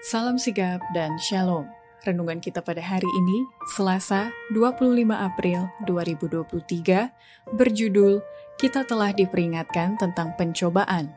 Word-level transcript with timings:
Salam 0.00 0.40
sigap 0.40 0.80
dan 0.96 1.20
shalom. 1.20 1.68
Renungan 2.08 2.40
kita 2.40 2.64
pada 2.64 2.80
hari 2.80 3.04
ini, 3.04 3.44
Selasa 3.76 4.32
25 4.48 4.96
April 5.12 5.68
2023, 5.84 7.12
berjudul 7.52 8.24
Kita 8.56 8.88
telah 8.88 9.12
diperingatkan 9.12 10.00
tentang 10.00 10.32
pencobaan. 10.40 11.12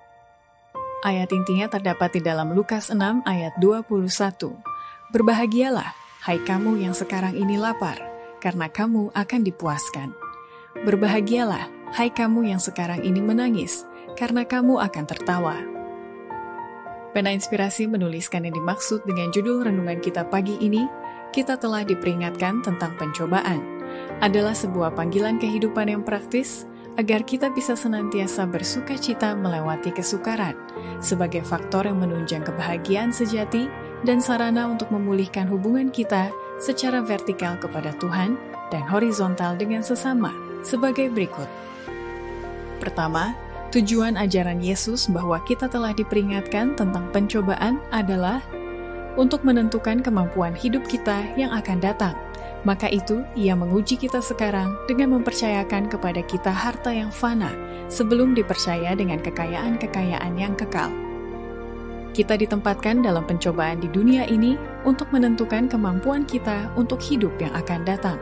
Ayat 0.99 1.31
intinya 1.31 1.71
terdapat 1.71 2.19
di 2.19 2.27
dalam 2.27 2.51
Lukas 2.51 2.91
6 2.91 3.23
ayat 3.23 3.55
21. 3.63 4.51
Berbahagialah, 5.15 5.95
hai 6.27 6.43
kamu 6.43 6.83
yang 6.83 6.91
sekarang 6.91 7.39
ini 7.39 7.55
lapar, 7.55 7.95
karena 8.43 8.67
kamu 8.67 9.15
akan 9.15 9.41
dipuaskan. 9.47 10.11
Berbahagialah, 10.83 11.71
hai 11.95 12.11
kamu 12.11 12.51
yang 12.51 12.59
sekarang 12.59 12.99
ini 12.99 13.23
menangis, 13.23 13.87
karena 14.19 14.43
kamu 14.43 14.83
akan 14.83 15.07
tertawa. 15.07 15.82
Pena 17.13 17.29
Inspirasi 17.29 17.85
menuliskan 17.85 18.49
yang 18.49 18.57
dimaksud 18.57 19.05
dengan 19.05 19.29
judul 19.29 19.61
renungan 19.69 20.01
kita 20.01 20.25
pagi 20.25 20.57
ini, 20.57 20.89
kita 21.29 21.61
telah 21.61 21.85
diperingatkan 21.85 22.65
tentang 22.65 22.97
pencobaan. 22.97 23.61
Adalah 24.17 24.57
sebuah 24.57 24.97
panggilan 24.97 25.37
kehidupan 25.37 25.93
yang 25.93 26.01
praktis 26.01 26.65
agar 26.97 27.21
kita 27.21 27.53
bisa 27.53 27.77
senantiasa 27.77 28.49
bersuka 28.49 28.97
cita 28.97 29.37
melewati 29.37 29.93
kesukaran 29.93 30.57
sebagai 30.97 31.45
faktor 31.45 31.85
yang 31.85 32.01
menunjang 32.01 32.41
kebahagiaan 32.41 33.13
sejati 33.13 33.69
dan 34.01 34.17
sarana 34.17 34.65
untuk 34.69 34.89
memulihkan 34.89 35.45
hubungan 35.49 35.93
kita 35.93 36.33
secara 36.57 37.01
vertikal 37.05 37.57
kepada 37.61 37.93
Tuhan 38.01 38.37
dan 38.73 38.83
horizontal 38.89 39.53
dengan 39.53 39.85
sesama 39.85 40.33
sebagai 40.65 41.13
berikut. 41.13 41.49
Pertama, 42.81 43.37
Tujuan 43.73 44.21
ajaran 44.21 44.61
Yesus 44.61 45.09
bahwa 45.09 45.41
kita 45.49 45.65
telah 45.65 45.97
diperingatkan 45.97 46.77
tentang 46.77 47.09
pencobaan 47.09 47.81
adalah 47.89 48.37
untuk 49.17 49.41
menentukan 49.41 49.97
kemampuan 50.05 50.53
hidup 50.53 50.85
kita 50.85 51.25
yang 51.33 51.49
akan 51.49 51.81
datang. 51.81 52.13
Maka 52.69 52.85
itu, 52.93 53.25
ia 53.33 53.57
menguji 53.57 53.97
kita 53.97 54.21
sekarang 54.21 54.77
dengan 54.85 55.17
mempercayakan 55.17 55.89
kepada 55.89 56.21
kita 56.21 56.53
harta 56.53 56.93
yang 56.93 57.09
fana 57.09 57.49
sebelum 57.89 58.37
dipercaya 58.37 58.93
dengan 58.93 59.17
kekayaan-kekayaan 59.25 60.33
yang 60.37 60.53
kekal. 60.53 60.93
Kita 62.13 62.37
ditempatkan 62.37 63.01
dalam 63.01 63.25
pencobaan 63.25 63.81
di 63.81 63.89
dunia 63.89 64.29
ini 64.29 64.53
untuk 64.85 65.09
menentukan 65.09 65.65
kemampuan 65.65 66.29
kita 66.29 66.69
untuk 66.77 67.01
hidup 67.01 67.33
yang 67.41 67.57
akan 67.57 67.81
datang. 67.81 68.21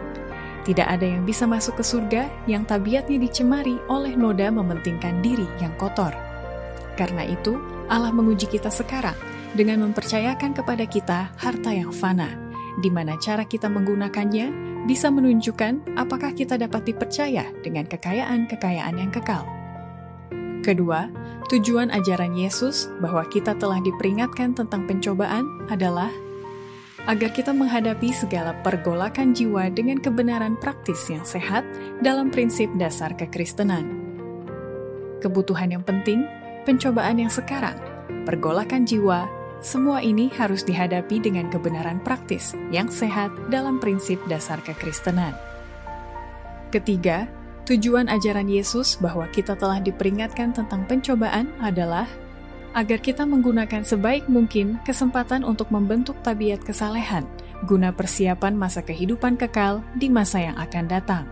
Tidak 0.61 0.85
ada 0.85 1.03
yang 1.03 1.25
bisa 1.25 1.49
masuk 1.49 1.81
ke 1.81 1.83
surga 1.85 2.29
yang 2.45 2.69
tabiatnya 2.69 3.17
dicemari 3.17 3.81
oleh 3.89 4.13
noda 4.13 4.53
mementingkan 4.53 5.19
diri 5.25 5.49
yang 5.57 5.73
kotor. 5.81 6.13
Karena 6.93 7.25
itu, 7.25 7.57
Allah 7.89 8.13
menguji 8.13 8.45
kita 8.45 8.69
sekarang 8.69 9.17
dengan 9.57 9.81
mempercayakan 9.89 10.53
kepada 10.53 10.85
kita 10.85 11.33
harta 11.35 11.71
yang 11.73 11.89
fana, 11.89 12.29
di 12.77 12.93
mana 12.93 13.17
cara 13.17 13.41
kita 13.43 13.67
menggunakannya 13.67 14.71
bisa 14.85 15.09
menunjukkan 15.09 15.97
apakah 15.97 16.33
kita 16.33 16.57
dapat 16.57 16.93
dipercaya 16.93 17.49
dengan 17.61 17.85
kekayaan-kekayaan 17.89 18.95
yang 18.97 19.11
kekal. 19.13 19.45
Kedua, 20.61 21.09
tujuan 21.49 21.89
ajaran 21.89 22.37
Yesus 22.37 22.85
bahwa 23.01 23.25
kita 23.33 23.57
telah 23.57 23.81
diperingatkan 23.81 24.53
tentang 24.53 24.85
pencobaan 24.85 25.45
adalah 25.73 26.13
agar 27.09 27.33
kita 27.33 27.49
menghadapi 27.49 28.13
segala 28.13 28.53
pergolakan 28.61 29.33
jiwa 29.33 29.73
dengan 29.73 29.97
kebenaran 29.97 30.53
praktis 30.59 31.09
yang 31.09 31.25
sehat 31.25 31.65
dalam 32.05 32.29
prinsip 32.29 32.69
dasar 32.77 33.15
kekristenan. 33.17 33.87
Kebutuhan 35.21 35.73
yang 35.73 35.85
penting, 35.85 36.25
pencobaan 36.65 37.21
yang 37.21 37.29
sekarang, 37.33 37.77
pergolakan 38.25 38.85
jiwa, 38.85 39.25
semua 39.61 40.01
ini 40.01 40.33
harus 40.33 40.65
dihadapi 40.65 41.21
dengan 41.21 41.45
kebenaran 41.49 42.01
praktis 42.01 42.57
yang 42.73 42.89
sehat 42.89 43.29
dalam 43.53 43.77
prinsip 43.77 44.17
dasar 44.25 44.57
kekristenan. 44.65 45.37
Ketiga, 46.73 47.29
tujuan 47.69 48.09
ajaran 48.09 48.49
Yesus 48.49 48.97
bahwa 48.97 49.29
kita 49.29 49.53
telah 49.53 49.77
diperingatkan 49.77 50.57
tentang 50.57 50.89
pencobaan 50.89 51.53
adalah 51.61 52.09
agar 52.71 52.99
kita 53.03 53.27
menggunakan 53.27 53.83
sebaik 53.83 54.27
mungkin 54.31 54.79
kesempatan 54.87 55.43
untuk 55.43 55.67
membentuk 55.69 56.15
tabiat 56.23 56.63
kesalehan 56.63 57.27
guna 57.65 57.93
persiapan 57.93 58.57
masa 58.57 58.81
kehidupan 58.81 59.37
kekal 59.37 59.85
di 59.97 60.09
masa 60.09 60.41
yang 60.41 60.57
akan 60.57 60.85
datang. 60.89 61.25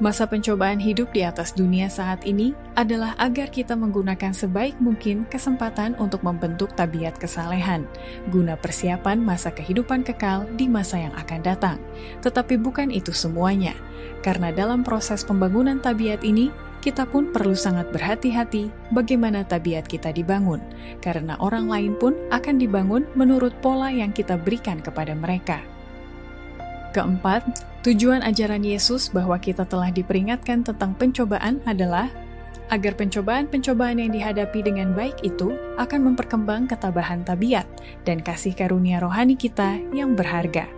Masa 0.00 0.24
pencobaan 0.24 0.80
hidup 0.80 1.12
di 1.12 1.20
atas 1.20 1.52
dunia 1.52 1.92
saat 1.92 2.24
ini 2.24 2.56
adalah 2.72 3.12
agar 3.20 3.52
kita 3.52 3.76
menggunakan 3.76 4.32
sebaik 4.32 4.80
mungkin 4.80 5.28
kesempatan 5.28 5.92
untuk 6.00 6.24
membentuk 6.24 6.72
tabiat 6.72 7.20
kesalehan, 7.20 7.84
guna 8.32 8.56
persiapan 8.56 9.20
masa 9.20 9.52
kehidupan 9.52 10.00
kekal 10.00 10.48
di 10.56 10.72
masa 10.72 11.04
yang 11.04 11.12
akan 11.20 11.40
datang. 11.44 11.76
Tetapi 12.24 12.56
bukan 12.56 12.88
itu 12.88 13.12
semuanya, 13.12 13.76
karena 14.24 14.48
dalam 14.48 14.80
proses 14.80 15.20
pembangunan 15.20 15.76
tabiat 15.76 16.24
ini, 16.24 16.48
kita 16.80 17.04
pun 17.04 17.28
perlu 17.28 17.52
sangat 17.52 17.92
berhati-hati 17.92 18.72
bagaimana 18.92 19.44
tabiat 19.44 19.84
kita 19.84 20.16
dibangun, 20.16 20.60
karena 21.04 21.36
orang 21.36 21.68
lain 21.68 21.92
pun 22.00 22.16
akan 22.32 22.56
dibangun 22.56 23.04
menurut 23.12 23.52
pola 23.60 23.92
yang 23.92 24.10
kita 24.16 24.40
berikan 24.40 24.80
kepada 24.80 25.12
mereka. 25.12 25.60
Keempat, 26.90 27.44
tujuan 27.86 28.24
ajaran 28.24 28.64
Yesus 28.66 29.12
bahwa 29.12 29.38
kita 29.38 29.68
telah 29.68 29.94
diperingatkan 29.94 30.66
tentang 30.66 30.96
pencobaan 30.96 31.62
adalah 31.68 32.10
agar 32.70 32.94
pencobaan-pencobaan 32.98 33.98
yang 33.98 34.10
dihadapi 34.14 34.62
dengan 34.62 34.94
baik 34.94 35.20
itu 35.22 35.54
akan 35.78 36.10
memperkembang 36.10 36.70
ketabahan 36.70 37.26
tabiat 37.26 37.66
dan 38.06 38.22
kasih 38.22 38.54
karunia 38.54 39.02
rohani 39.02 39.34
kita 39.34 39.78
yang 39.90 40.14
berharga. 40.14 40.70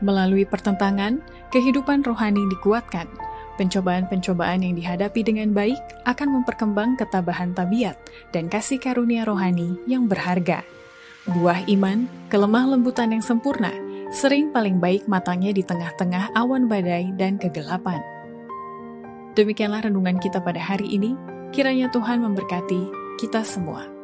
Melalui 0.00 0.48
pertentangan, 0.48 1.20
kehidupan 1.52 2.00
rohani 2.06 2.40
dikuatkan, 2.48 3.04
Pencobaan-pencobaan 3.60 4.64
yang 4.64 4.72
dihadapi 4.72 5.20
dengan 5.20 5.52
baik 5.52 5.76
akan 6.08 6.40
memperkembang 6.40 6.96
ketabahan 6.96 7.52
tabiat 7.52 8.00
dan 8.32 8.48
kasih 8.48 8.80
karunia 8.80 9.28
rohani 9.28 9.76
yang 9.84 10.08
berharga. 10.08 10.64
Buah 11.28 11.68
iman, 11.68 12.08
kelemah 12.32 12.72
lembutan 12.72 13.12
yang 13.12 13.20
sempurna, 13.20 13.68
sering 14.16 14.48
paling 14.48 14.80
baik 14.80 15.04
matangnya 15.04 15.52
di 15.52 15.60
tengah-tengah 15.60 16.32
awan 16.32 16.72
badai 16.72 17.12
dan 17.20 17.36
kegelapan. 17.36 18.00
Demikianlah 19.36 19.92
renungan 19.92 20.16
kita 20.16 20.40
pada 20.40 20.58
hari 20.58 20.96
ini. 20.96 21.12
Kiranya 21.52 21.92
Tuhan 21.92 22.24
memberkati 22.24 22.88
kita 23.20 23.44
semua. 23.44 23.99